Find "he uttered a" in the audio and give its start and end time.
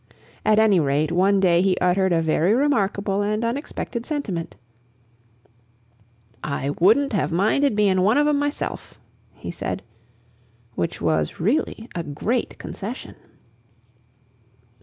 1.61-2.23